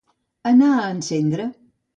Anar 0.51 0.71
a 0.79 0.89
encendre. 0.95 1.49